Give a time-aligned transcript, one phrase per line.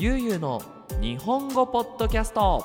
[0.00, 0.62] ゆうゆうの
[1.00, 2.64] 日本語ポッドキャスト。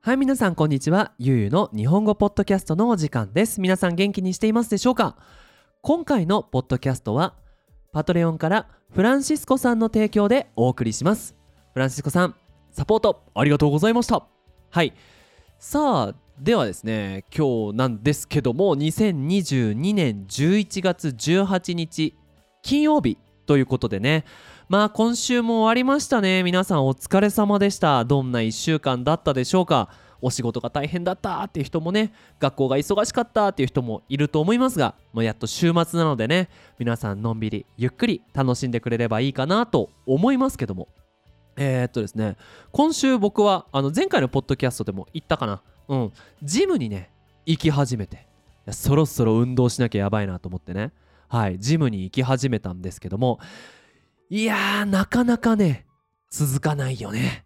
[0.00, 1.12] はい皆さんこんにちは。
[1.18, 3.60] ゆうゆうの日本語ポッドキャストのお時間です。
[3.60, 5.16] 皆さん元気にしていますでしょうか？
[5.82, 7.34] 今回のポッドキャストは
[7.92, 11.34] パトレオンからフランシスコさんの提供でお送りします。
[11.72, 12.36] フランシスコさん
[12.70, 14.24] サポートありがとうございました。
[14.70, 14.92] はい。
[15.58, 22.14] さあではですね今日なんですけども2022年11月18日
[22.66, 24.24] 金曜日ということでね。
[24.68, 26.42] まあ今週も終わりましたね。
[26.42, 28.04] 皆さんお疲れ様でした。
[28.04, 29.88] どんな1週間だったでしょうか。
[30.20, 36.48] お仕事が大変だったっていう人もね学校が忙しかったっていう人もいると思いますがもうやっと週末なのでね
[36.78, 40.88] 皆さんのんびりゆっくり楽しんでくれればいいかなと思いますけども。
[41.58, 42.36] えー、っとですね
[42.72, 45.62] 今週僕はあの前回のポッドキャストでも言ったかな。
[45.86, 46.12] うん。
[46.42, 47.10] ジムにね
[47.44, 48.26] 行き始めて。
[48.72, 50.90] そろそろ運動しなきゃやばいなと思ってね。
[51.28, 53.40] はいジムに行き始めたんですけども
[54.28, 55.86] いやーなかなかね
[56.30, 57.44] 続かないよね。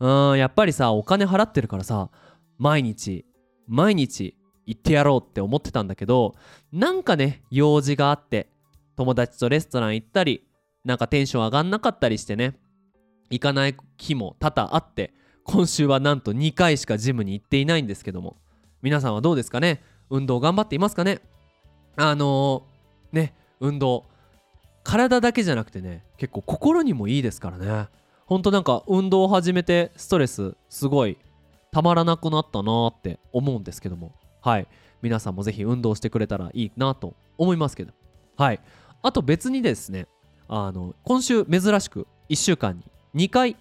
[0.00, 2.10] うんやっぱりさお金払ってるからさ
[2.58, 3.24] 毎日
[3.68, 6.34] 毎日行ってやろうって思ってたんだけど
[6.72, 8.48] なんかね用事があって
[8.96, 10.46] 友達とレストラン行ったり
[10.84, 12.58] なんかテンション上がんなかったりしてね
[13.30, 18.36] 行かない日も多々あって今週はなんと2回しかジムに行っていないんですけども
[18.82, 19.82] 皆さんはどうですかね？
[20.10, 21.20] 運動頑張っていますかね？
[21.96, 22.66] あの、
[23.12, 24.04] ね運動。
[24.84, 27.88] 体だけじゃなくてね結構心にもいいですからね。
[28.26, 31.18] ほんとなんか運動を始めてストレスすごい
[31.70, 34.12] たまらなくなったなって思うんですけども。
[34.40, 34.66] はい。
[35.02, 37.92] 皆さんもぜひ運動してくれたらいいなと思いますけど。
[38.36, 38.60] はい。
[39.02, 40.06] あと別にですね
[40.48, 42.76] あの今週珍しく1週間
[43.14, 43.56] に2回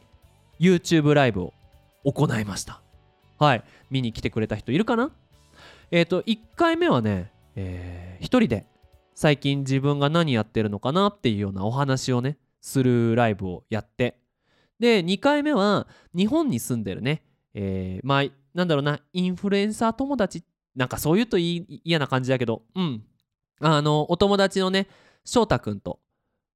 [0.60, 1.54] YouTube ライブを
[2.04, 2.82] 行いました。
[3.40, 3.64] はい。
[3.90, 5.12] 見に来てくれた人いるかな？
[5.92, 8.66] えっ、ー、と1回目はね、えー、1人で
[9.16, 14.18] 最近自分が何やってるのかなっていうようなお話をねするライブをやって。
[14.80, 17.24] で2回目は日本に住んでるね、
[17.54, 18.24] えー、まあ
[18.54, 20.44] なんだろうなインフルエンサー友達
[20.76, 23.04] なんかそういうと嫌な感じだけどうん。
[23.60, 24.88] あのお友達のね
[25.24, 26.00] 翔太くんと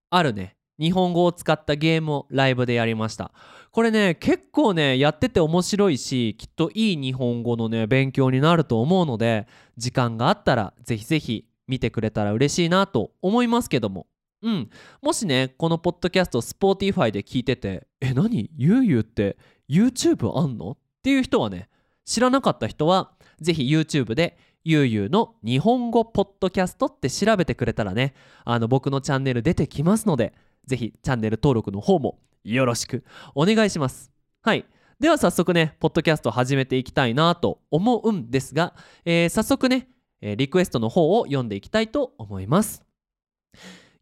[0.09, 3.31] あるね日本語を使ったゲームをライブでやりました。
[3.71, 14.07] これね結構ねやってて面白いしきっといい日本語のね勉強になると思うので時間があったらぜひぜひ見てくれたら嬉しいなと思いますけども。
[14.41, 14.69] うん。
[15.01, 18.51] もしねこのポッドキャスト Spotify で聞いててえ何？
[18.55, 19.37] ゆうゆうって
[19.69, 20.71] YouTube あんの？
[20.71, 21.69] っていう人はね
[22.05, 30.33] 知らなかった人はぜひ YouTube でゆうゆうの日本語ポッドキャストって調べてくれたらねあの僕のチャンネル出てきますので
[30.65, 34.11] ぜひチャンネル登録の方もよろしくお願いします。
[34.41, 34.65] はい。
[34.99, 38.73] では早速ねポッドキャスト始めていきたいなと思うんですが、
[39.03, 39.89] えー、早速ね
[40.21, 42.83] えリクエストの方を読んでいきたいと思います。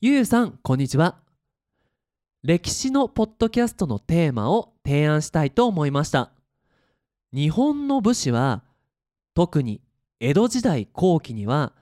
[0.01, 1.17] ゆうさんこんにちは。
[2.43, 6.31] 歴史のポッドキャストのテーマを提案したいと思いました。
[7.33, 8.63] 日本の武士は
[9.33, 9.81] 特に
[10.19, 11.73] 江戸時代後期には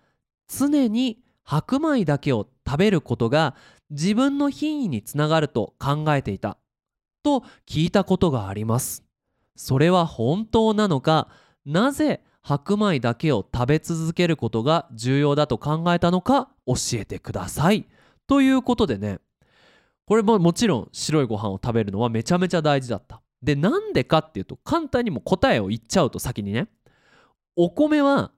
[0.48, 3.56] 常に白米だけを食べることが
[3.90, 6.58] 自分の品位につながると考えていた。
[7.24, 9.04] と聞いたことがあります。
[9.56, 11.28] それは本当なのか？
[11.66, 17.88] なぜ白米だけを食べ続けることが重要だと考えたのか教えてください。
[18.28, 19.20] ということでね
[20.06, 23.22] これももちろん白いご飯を食べるのはめちゃめちゃ大事だった。
[23.42, 26.68] でなんでかっていうと簡単にも答えを言っちゃうと先にね
[27.56, 28.32] お米は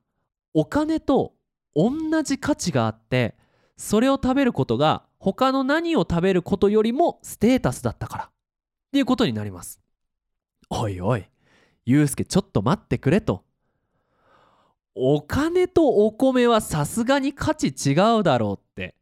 [0.53, 1.33] お金と
[1.75, 1.91] 同
[2.23, 3.35] じ価値があって
[3.77, 8.29] それを食べることが他の何を食べることよりもステータスだったからっ
[8.91, 9.81] ていうことになります。
[10.69, 11.25] おいおい、
[11.85, 13.43] ゆうすけちょっと待ってくれと。
[14.95, 18.95] お金とお米はさすがに価値違うだろうって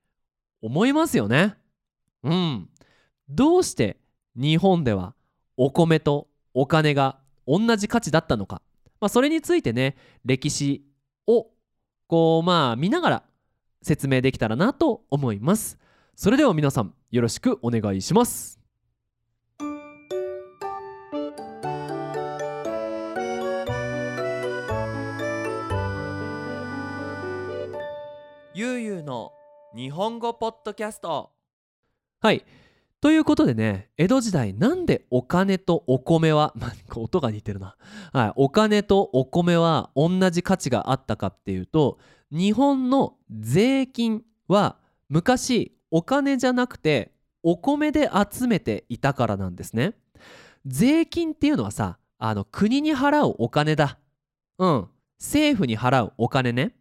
[0.61, 1.55] 思いますよね？
[2.23, 2.69] うん。
[3.27, 3.97] どうして
[4.35, 5.15] 日本では
[5.57, 8.61] お米とお金が同じ価値だったのか。
[8.99, 10.85] まあ、それについてね、歴史
[11.27, 11.47] を
[12.07, 13.23] こうまあ見ながら
[13.81, 15.77] 説明できたらなと思います。
[16.15, 18.60] それでは皆さんよろしくお願いします。
[28.61, 29.33] ゆうゆうの
[29.75, 31.31] 日本語ポッドキャスト。
[32.19, 32.45] はい。
[32.99, 37.75] ということでね江戸時代なんでお金とお米は、まあ、音が似てるな、
[38.13, 41.97] はい、お金とお米は同じ価値があったかっていうと
[42.29, 44.77] 日本の税金は
[45.09, 49.95] 昔お金じゃなくてお米で集めていたからなんですね。
[50.67, 53.97] 税金っていうのはさあの国に払うお金だ。
[54.59, 54.87] うん。
[55.19, 56.75] 政府に払うお金ね。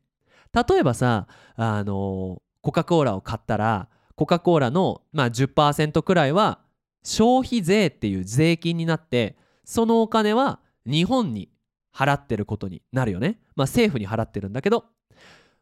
[0.52, 1.26] 例えばさ
[1.56, 6.61] あのコカ・コーラを買ったらコカ・コーラの、まあ、10%くらいは
[7.02, 11.50] 消費税っていう税金になってそのお金は日本に
[11.94, 13.38] 払ってることになるよね。
[13.56, 14.85] まあ政府に払ってるんだけど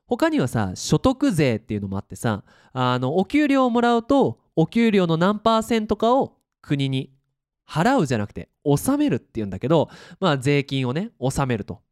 [0.07, 2.43] 他にはさ所得税っていうのもあってさ
[2.73, 7.13] あのお給料をもらうとお給料の何パーセントかを国に
[7.69, 9.91] 払うじゃなくて納めるっていうんだけど
[10.21, 11.83] まあ税金をね納めると。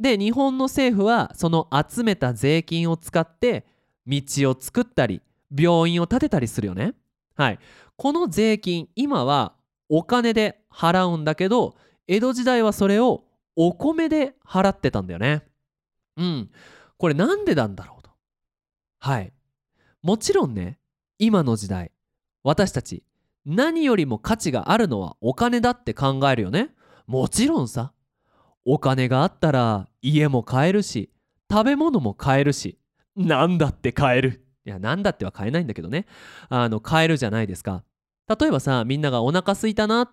[0.00, 3.66] で日本の政府はその集めた税金を使って
[4.06, 5.22] 道を作ったり
[5.56, 6.94] 病院を建てたりするよね。
[7.34, 7.58] はい、
[7.96, 9.54] この税金今は
[9.88, 13.24] お金で払うんだけど江戸時代はそれを
[13.54, 15.42] お米で払ってたんだよね。
[16.16, 16.50] うん。
[16.96, 18.10] これなんでなんだろうと。
[19.00, 19.32] はい。
[20.02, 20.78] もちろんね、
[21.18, 21.90] 今の時代、
[22.44, 23.02] 私たち
[23.44, 26.70] 何よりも価値があるのはお金だって考えるよね。
[27.06, 27.92] もちろんさ。
[28.64, 31.10] お金があったら家も買えるし、
[31.50, 32.78] 食べ物も買えるし、
[33.16, 34.44] なんだって買える。
[34.64, 36.06] いや、なんだっては買えないんだけどね。
[36.48, 37.84] あの、買えるじゃないですか。
[38.38, 40.12] 例えばさ、みんながお腹すいたな。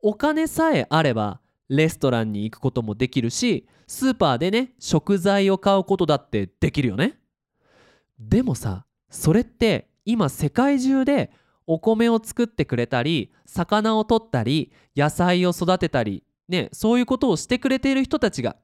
[0.00, 7.18] お金さえあればレストランに行くこともできるしスーパーでね食材を買うことだってできるよね
[8.18, 11.30] でもさそれって今世界中で
[11.66, 18.56] お米を作ってくれたり魚を取ったり野菜を育てたりねそういうことをしてくれている人たちが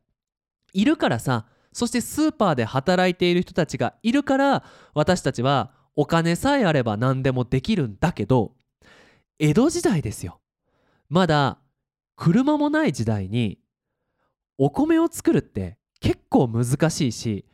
[0.72, 4.64] いるからさそしてスーパーで働いている人たちがいるから
[4.94, 8.52] 私たちはお金さえあれば何でもできるんだけど
[9.38, 10.40] 江戸時代ですよ
[11.08, 11.58] まだ
[12.16, 13.58] 車もない時代に
[14.58, 17.44] お米を作るって結構難しいし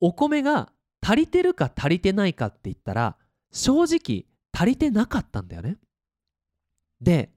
[0.00, 3.16] お米が足りてるか足りてないかって言ったら
[3.52, 5.76] 正直足りてなかったんだよね。
[7.00, 7.30] で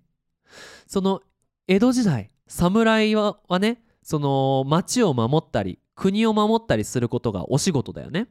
[0.87, 1.21] その
[1.71, 8.27] 江戸時代侍はねその町を守ったり国を守ったりすることがお仕事だよね。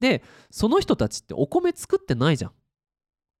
[0.00, 2.52] でその人たちってお米作ってないじゃん。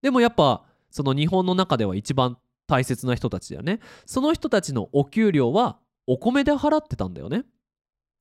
[0.00, 7.44] でもやっぱその日本の中では一番大切な人たちだよねその人たちのお給料はお米で払ってたんだよね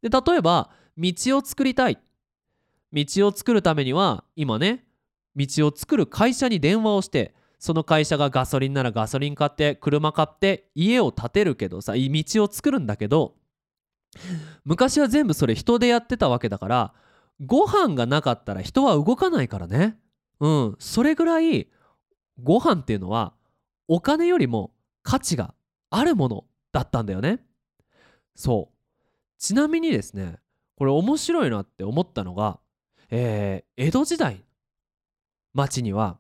[0.02, 1.98] で例えば道を作りたい
[2.92, 4.84] 道を作るためには今ね
[5.36, 13.36] 道を作る会社に電話をしてその会社がガソリンならガソリン買って車買って家を建てるけどさ道を作るんだけど
[14.66, 16.94] 昔は全部それ人でやってたわけだから
[17.46, 19.96] ご飯がなかったら人は動かないからね。
[20.40, 20.76] うん。
[20.80, 21.70] それぐらい
[22.42, 23.34] ご飯っていうのは
[23.88, 24.72] お金よりも
[25.04, 25.54] 価値が
[25.92, 27.44] あるものだったんだよね。
[28.36, 28.76] そう。
[29.38, 30.38] ちなみにですね
[30.78, 32.60] これ面白いなって思ったのが、
[33.12, 34.44] えー、江戸時代
[35.54, 36.18] 町には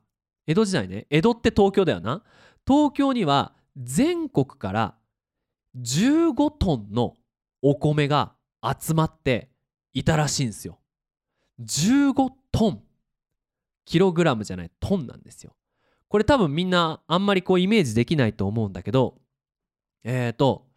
[0.51, 1.07] 江戸時代ね。
[1.09, 2.23] 江戸って東京だよな。
[2.67, 4.95] 東京には全国から
[5.79, 7.15] 15トンの
[7.61, 9.49] お米が集まって
[9.93, 10.79] いたらしいんですよ。
[11.61, 12.81] 15トン
[13.85, 15.55] キログラムじゃないトンなんですよ。
[16.09, 19.15] これ多分みんなあんまりこうイメージできないと思うんだけど
[20.03, 20.67] えっ、ー、と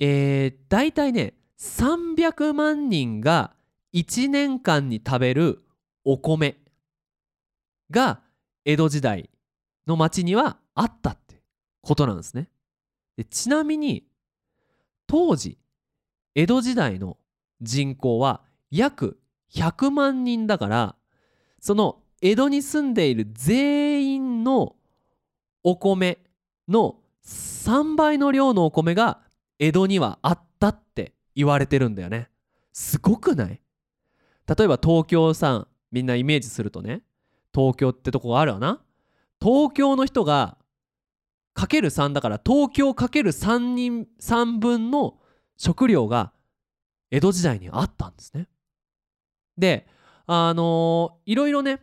[0.00, 3.52] えー、大体ね300万人が
[3.94, 5.62] 1年間に食べる
[6.04, 6.59] お米。
[7.90, 8.20] が
[8.64, 9.30] 江戸時代
[9.86, 11.42] の町にはあったって
[11.82, 12.48] ことなんですね。
[13.16, 14.06] でちなみに
[15.06, 15.58] 当時
[16.34, 17.18] 江戸時代の
[17.60, 19.18] 人口は約
[19.52, 20.96] 100万人だから
[21.60, 24.76] その江戸に住んでいる全員の
[25.64, 26.18] お米
[26.68, 29.20] の3倍の量のお米が
[29.58, 32.30] 江戸にはあったって言われてるんだよね
[32.72, 33.60] すごくない？
[34.46, 37.02] 例えば東京さんみんなイメージするとね
[37.54, 38.80] 東京ってとこがあるわな。
[39.40, 40.58] 東京の人が
[41.54, 45.18] かける3だから東京かける3人3分の
[45.56, 46.32] 食料が
[47.10, 48.48] 江戸時代にあったんですね。
[49.56, 49.86] で
[50.26, 51.80] あのー、いろいろね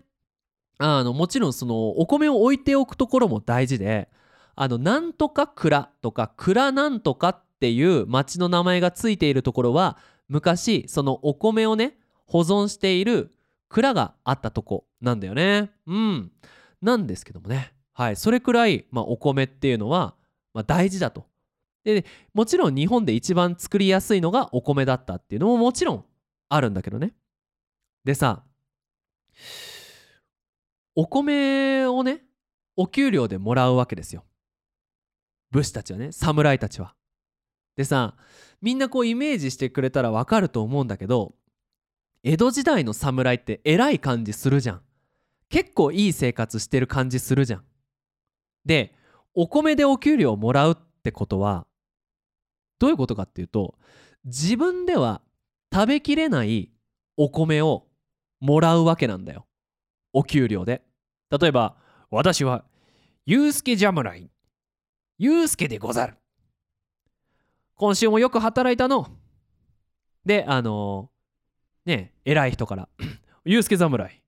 [0.80, 4.10] あのもちろんそのお米を置いておくところも大事で
[4.56, 9.98] あのなんとか蔵とか蔵なんとかっていう町の名前がついているところは
[10.30, 13.32] 昔そのお米をね保存している
[13.70, 15.72] 蔵があったとこなんだよね。
[15.86, 16.32] うん。
[16.82, 17.74] なんですけどもね。
[17.94, 18.16] はい。
[18.16, 20.16] それくらい、まあ、お米っていうのは、
[20.54, 21.26] まあ、大事だと。
[21.84, 26.06] でもちろん日本で一番作りやすいのがお米だったっていうのももちろん
[26.50, 27.14] あるんだけどね。
[28.04, 28.44] でさ
[30.96, 32.24] お米をね
[32.76, 34.26] お給料でもらうわけですよ。
[35.52, 36.94] 武士たちはね侍たちは。
[37.78, 38.16] でさ
[38.62, 41.36] みんなこうイメージしてくれたらわかると思うんだけど
[42.28, 44.82] 江戸時代の侍って偉い感じするじゃん。
[45.48, 47.64] 結構いい生活してる感じするじゃん。
[48.66, 48.94] で
[49.34, 51.66] お米でお給料をもらうってことは
[52.80, 53.76] どういうことかっていうと
[54.26, 55.22] 自分では
[55.74, 56.70] 食べきれない
[57.16, 57.88] お米を
[58.42, 59.48] もらうわけなんだよ。
[60.12, 60.82] お給料で。
[61.30, 61.78] 例えば
[62.12, 62.66] 私は
[63.26, 64.30] ユうスケ侍。
[65.18, 66.18] ユうスケでござる。
[67.76, 69.08] 今週もよく働いたの。
[70.26, 71.10] であの
[71.88, 72.90] ね偉い人から
[73.46, 74.22] 「ユうスケ侍。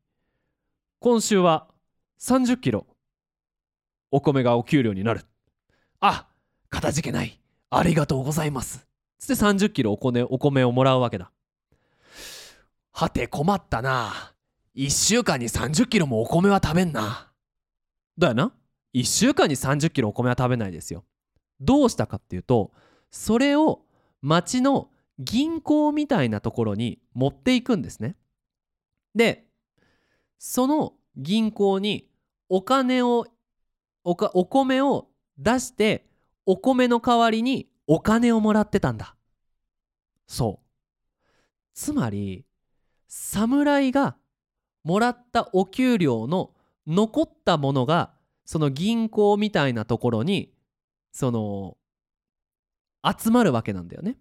[1.00, 1.68] 今週は
[2.22, 2.88] 30キロ。
[4.12, 5.26] お米がお給料になる。
[6.00, 6.30] あ
[6.70, 7.38] かたじけない。
[7.70, 8.88] ありがとうございます。
[9.18, 11.34] つって30キロお米お米をもらうわけだ。
[12.94, 14.34] はて困ったな。
[14.76, 17.30] 1週間に30キロもお米は食べんな。
[18.18, 18.54] だよな。
[18.94, 21.04] 1週間に30キロお米は食べないですよ。
[21.60, 22.72] どうしたかっていうと
[23.12, 23.82] それを
[24.22, 24.90] 町の
[25.20, 28.16] 銀行みたいなところに持っていくんですね。
[29.14, 29.46] で
[30.38, 32.10] その銀行に
[32.48, 33.26] お金を
[34.04, 36.06] おかお米を出して
[36.46, 39.16] お米の代わりにお金をもらってたんだ。
[40.26, 40.66] そう。
[41.74, 42.46] つまり
[43.08, 44.16] 侍が
[44.84, 46.54] もらったお給料の
[46.88, 48.14] 残ったものが
[48.46, 50.54] その銀行みたいなところに
[51.12, 51.78] その
[53.06, 54.18] 集まるわけなんだよね。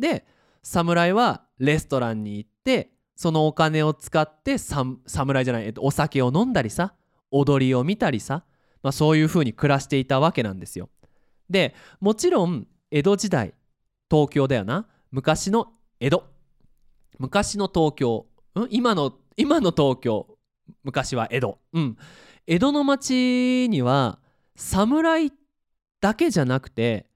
[0.00, 0.26] で
[0.62, 6.94] 侍はレストランに行ってそのお金を使って侍じゃない、えっと、お酒を飲んだりさ
[7.30, 8.44] 踊りを見たりさ、
[8.82, 10.88] まあ、そういう風に暮らしていたわけなんですよ。
[11.48, 13.54] でもちろん江戸時代
[14.10, 14.86] 東京だよな。
[15.10, 16.24] 昔の江戸。
[17.18, 18.26] 昔の東京、
[18.58, 20.26] ん、今の今の東京。
[20.82, 21.58] 昔は江戸。
[21.72, 21.96] うん。
[22.46, 24.18] 江戸の町には
[24.56, 25.32] 侍
[26.00, 27.06] だけじゃなくて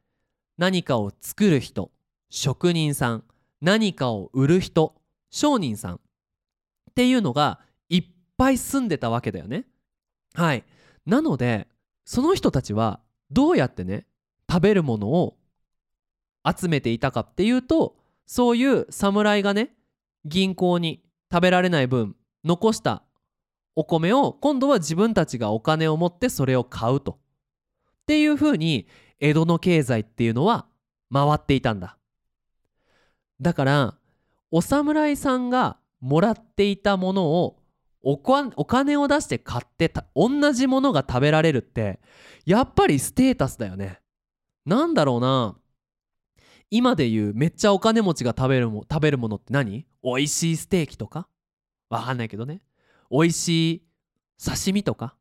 [0.59, 1.91] 何かを作る人。
[2.37, 3.25] 職人さん
[3.61, 4.97] 何かを売る人
[5.31, 5.99] 商人さんっ
[6.97, 8.05] ていうのがいっ
[8.37, 9.67] ぱい住んでたわけだよね
[10.35, 10.65] はい
[11.07, 11.69] なので
[12.05, 12.99] その人たちは
[13.31, 14.05] どうやってね
[14.51, 15.37] 食べるものを
[16.45, 17.95] 集めていたかっていうと
[18.27, 19.71] そういう侍がね
[20.25, 23.05] 銀行に食べられない分残した
[23.77, 27.13] お米を今度は自分たちがお金を持ってそれを買うと。
[27.13, 28.89] っていうふうに
[29.21, 30.67] 江戸の経済っていうのは
[31.13, 31.97] 回っていたんだ。
[33.41, 33.95] だから
[34.51, 37.59] お侍さんがもらっていたものを
[38.03, 42.01] お金を出して買ってた同じものが食べられるって
[42.45, 44.01] やっぱりステータスだよね。
[44.67, 45.57] なんだろうな。
[46.71, 49.87] 今で言うめっちゃお金持ちが食べるも食べるものって何？
[50.03, 51.29] 美味しいステーキとか？
[51.89, 52.61] わかんないけどね。
[53.11, 53.83] 美味しい
[54.45, 55.17] 刺身とか？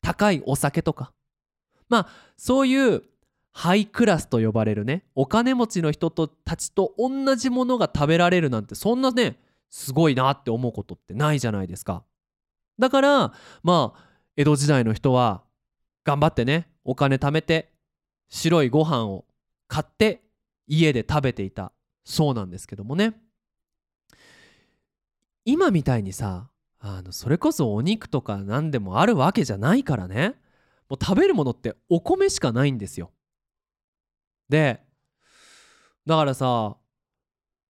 [0.00, 1.12] 高いお酒とか？
[1.88, 3.02] まあそういう
[3.58, 9.36] ハイクラスと呼ばれるねお金持ちの人とたちと同じものが食べられるなんてそんなね
[9.68, 12.04] すごいなって思うことってないじゃないですか。
[12.78, 13.32] だから
[13.64, 14.00] まあ
[14.36, 15.42] 江戸時代の人は
[16.04, 17.72] 頑張ってねお金貯めて
[18.28, 19.24] 白いご飯を
[19.66, 20.22] 買って
[20.68, 21.72] 家で食べていた。
[22.04, 23.14] そうなんですけどもね。
[25.44, 26.48] 今みたいにさ
[26.78, 30.36] あのそれこそお肉とか何でもあるわけじゃないからね。
[30.88, 33.10] もう食べるものってお米しかないんですよ。
[34.48, 34.80] で
[36.06, 36.76] だからさ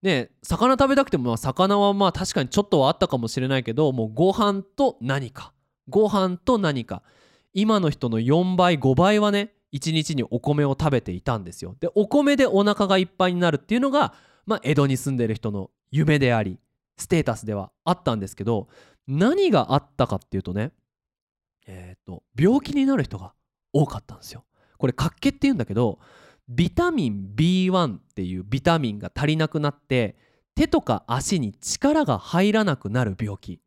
[0.02, 5.52] ね魚食べたくても魚はまあ確かにちょっとはあったかもしれないけどもうご飯と何か。
[5.88, 7.02] ご飯と何か。
[7.54, 11.76] 今の人の4倍5倍はね1日にお米を食べていたんですよ。
[11.80, 14.14] でお米でお腹がいっぱいになるっていうのが、
[14.46, 16.58] まあ、江戸に住んでる人の夢であり
[16.96, 18.68] ステータスではあったんですけど
[19.06, 20.72] 何があったかっていうとね
[21.66, 23.34] えっ、と病気になる人が
[23.72, 24.44] 多かったんですよ。
[24.78, 25.98] これ活気っていうんだけど
[26.48, 30.16] ビタミン B1 っていうビタミンが足りなくなって
[30.54, 33.60] 手とか足に力が入らなくなる病気。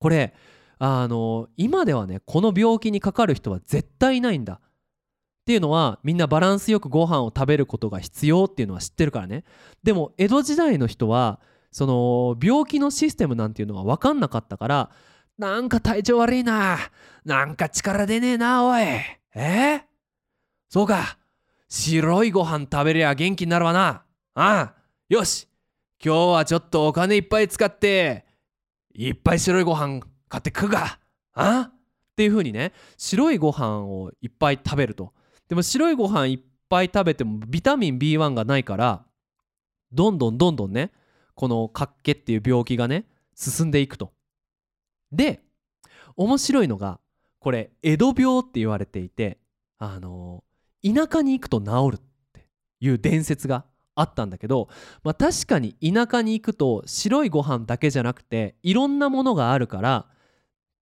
[0.00, 0.34] これ
[0.78, 4.54] あの今ではねこの病気にかかる人は絶対いないんだ。
[4.54, 4.60] っ
[5.48, 9.44] ていうのはみんなバランスよくご飯を食べることが必要っていうのは知ってるからね。
[9.82, 14.90] でも江戸時代の人はその病気のシステムなんていうのは分かんなかったから
[15.38, 16.78] なんか体調悪いな
[17.24, 18.82] なんか力出ねえなおい。
[18.82, 19.04] え？
[19.34, 19.80] ー、
[20.68, 21.17] そうか。
[21.68, 24.04] 白いご飯食べりゃ元気になるわな。
[24.34, 24.74] ああ
[25.08, 25.46] よし。
[26.02, 28.24] 今日はちょっとお金いっぱい使って
[28.94, 30.98] いっぱい白いご飯買って食うか。
[31.34, 31.74] あっ
[32.16, 35.12] ていう風にね白いご飯をいっぱい食べると。
[35.48, 39.04] でも白いご飯いっぱい食べてもビタミン B1 がないから
[39.92, 40.90] どんどんどんどんね
[41.34, 44.12] この活気っていう病気がね進んでいくと。
[45.12, 45.42] で
[46.16, 46.98] 面白いのが
[47.40, 49.38] これ江戸病って言われていて
[49.78, 50.42] あの
[50.94, 52.00] 田舎に行くと治るっ
[52.32, 52.46] て
[52.80, 53.64] いう伝説が
[53.94, 54.68] あったんだけど、
[55.02, 60.06] まあ、確かに田舎に行くと白いご飯だけじゃなくていろんなものがあるから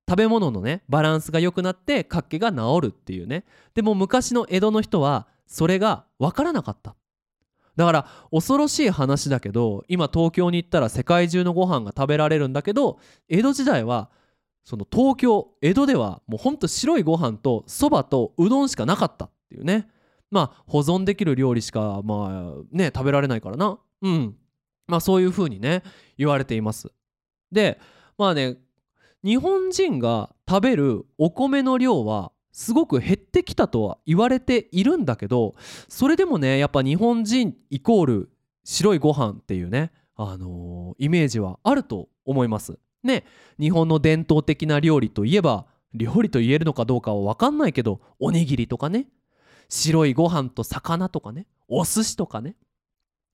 [0.08, 3.44] 食べ物のねバランスが良くなって活気が治るっていうね。
[3.75, 6.94] でも昔の江戸の人はそれが分からなかった。
[7.75, 12.98] だから恐ろしい話だけど今東京に行ったら世界中のご飯が食べられるんだけど
[13.28, 14.08] 江戸時代は
[14.64, 19.88] その東京江戸ではもうほんと白いご飯とそばとうどんしかなかったっていうね。
[20.36, 23.78] まあ保存できる料理しかまあね食べられないからな。
[24.02, 24.36] うん。
[24.86, 25.82] まあそういう風にね
[26.18, 26.92] 言われています。
[27.50, 27.80] で
[28.18, 28.58] まあね
[29.24, 35.54] 日本人が食べるお米の量はすごく減ってきたとは言われているんだけど
[35.88, 38.30] それでもねやっぱ日本人イコール
[38.62, 42.78] 白いご飯っていうねあのー、イメージはあると思います。
[43.02, 43.24] ね
[43.58, 45.64] 日本の伝統的な料理といえば
[45.94, 49.06] 料理と言えるのかどうかは分かんないけどおにぎりとかね
[49.68, 51.46] 白いご飯と魚とかね。
[51.68, 52.56] お寿司とかね。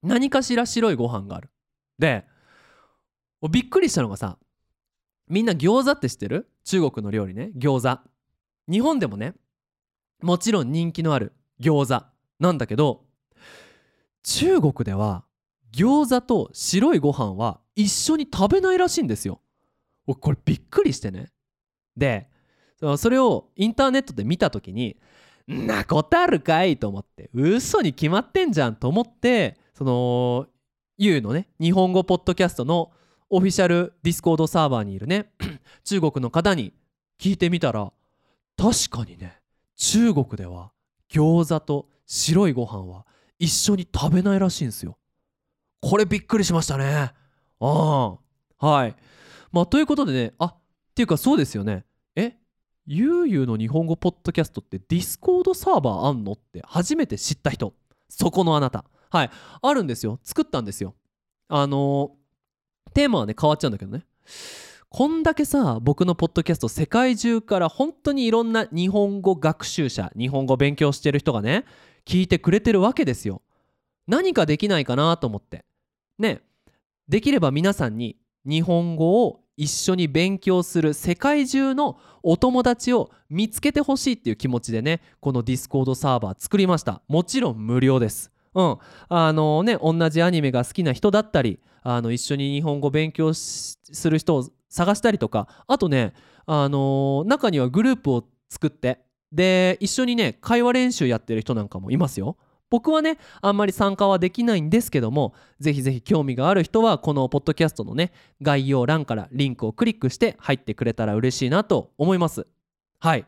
[0.02, 1.50] 何かしら白いご飯がある。
[1.98, 2.24] で
[3.50, 4.38] びっくりしたのがさ
[5.28, 6.48] みんな餃子って知ってる？
[6.64, 7.50] 中国の料理ね。
[7.56, 8.00] 餃子。
[8.70, 9.34] 日本でもね
[10.22, 12.06] もちろん人気のある餃子
[12.38, 13.04] なんだけど
[14.22, 15.24] 中国では
[15.72, 19.40] 餃子と白いご飯は一緒に食べないらしいんですよ。
[20.06, 21.30] これびっくりしてね。
[21.96, 22.28] で
[22.96, 24.96] それをインターネットで見た時に
[25.46, 26.76] なことあるかい？
[26.76, 30.46] と思って嘘に決まってんじゃんと思ってその
[30.98, 32.90] YOU のね日本語ポッドキャストの
[33.30, 35.32] オフィシャルディスコードサーバーにいるね
[35.84, 36.72] 中国の方に
[37.18, 37.92] 聞いてみたら
[38.56, 39.38] 確かにね
[39.76, 40.70] 中国では
[41.10, 43.06] 餃子と白いご飯は
[43.38, 44.98] 一緒に食べないらしいんですよ。
[45.80, 47.10] これびっくりしましたね。
[47.60, 48.16] あ
[48.60, 48.66] あ。
[48.66, 48.94] はい。
[49.50, 50.54] まあということでねあっ
[50.94, 51.84] ていうかそうですよね。
[52.86, 57.74] ゆうゆうの日本語ポッドキャストってディスコードサーバーあんのって初めて知った人。
[58.08, 58.84] そこのあなた。
[59.10, 59.30] はい。
[59.62, 60.18] あるんですよ。
[60.24, 60.94] 作ったんですよ。
[61.48, 62.16] あの、
[62.92, 64.04] テーマはね変わっちゃうんだけどね。
[64.88, 71.64] こんだけさ僕のポッドキャスト世界中から本当にいろんな日本語学習者日本語勉強してる人がね
[72.04, 73.42] 聞いてくれてるわけですよ。
[74.08, 75.64] 何かできないかなと思って。
[76.18, 76.42] ね。
[77.08, 87.02] できれば皆さんに日本語を一緒に勉強する世界中のお友達を見つけてほしいっていう気持ちでねこのディスコードサーバー作りました。
[87.08, 88.30] もちろん無料です。
[88.54, 88.76] うん。
[89.08, 96.14] あのね同じアニメが好きな人だったりあの一緒に日本語勉強する人を探したりとかあとね、
[96.46, 99.00] あのー、中にはグループを作って
[99.32, 102.36] で一緒にね会話練習やってる人なんかもいますよ。
[102.72, 112.46] 僕はねあんまり参加はできないんですけどもぜひぜひ興味がある人はこのポッドキャストのね概要欄からリンクをクリックして入ってくれたら嬉しいなと思います。
[112.98, 113.26] はい。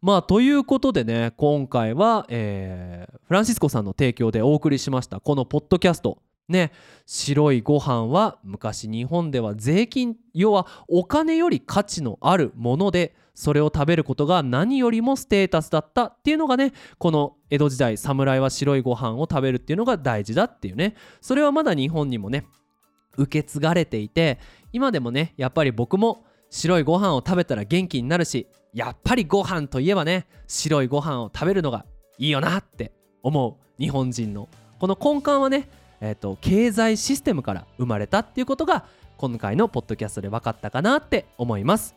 [0.00, 6.18] まあということでね今回は、えー、フランシスコさんの提供でお送りしましたこのポッドキャスト。
[6.46, 6.70] ね
[7.04, 20.94] 白いご飯は昔日本では税金要はお金より価値のあるものでそれを食べることが何よりもステータスだったっていうのがねこの江戸時代侍は白いご飯を食べるっていうのが大事だっていうね。
[21.20, 22.46] それはまだ日本にもね
[23.16, 24.38] 受け継がれていて
[24.72, 31.84] 今でもねやっぱり僕も白いご飯を食べたら元気になるしやっぱりご飯といえばね白いご飯を食べるのが
[32.18, 32.92] いいよなって
[33.22, 35.68] 思う日本人のこの根幹はね
[36.06, 38.84] えーと、経済システムから生まれたっていうことが
[39.16, 41.96] 今回のポッドキャストで分かったかなって思います。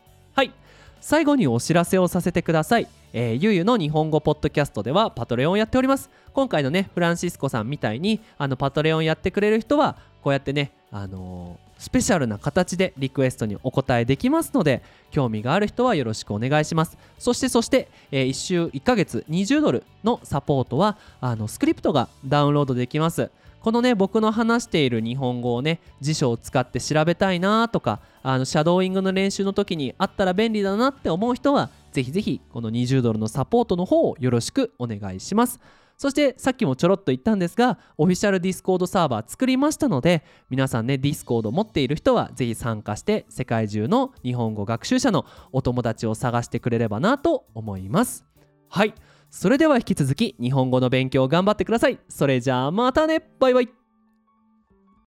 [1.00, 2.88] 最後にお知らせをさせてください。
[3.12, 6.10] えー、ゆうゆの日本語ポッドキャストではパトレオンやっております。
[6.32, 16.98] 今回のねフランシスコさんみたいにあのパトレオンやってくれる人はこうやってねあのー、スペシャルな形でリクエストにお答えできますので興味がある人はよろしくお願いします。
[17.18, 23.30] そしてそして、えー、1週1ヶ月20ドルのサポートはあのスクリプトがダウンロードできます。
[23.60, 35.60] このね僕の話している日本語をね辞書を使って調べたいなとかあのシャドーイングの練習の時にあったら便利だなって思う人はぜひぜひこの20ドルのサポートの方をよろしくお願いします。
[35.96, 48.24] そしてさっきもちょろっと言ったんですがオフィシャルディスコードサーバー作りましたので皆さんねディスコード持っている人はぜひ参加して世界中の日本語学習者のお友達を探してくれればなと思います。
[48.68, 48.94] はい。
[49.30, 51.98] それでは引き続き日本語の勉強頑張ってください。
[52.08, 53.22] それじゃあまたね。
[53.38, 53.77] バイバイ。